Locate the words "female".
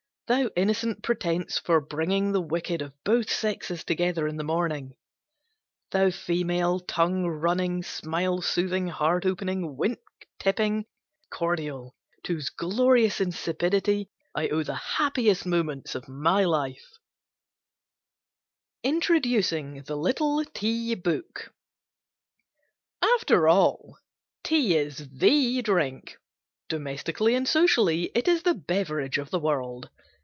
6.09-6.79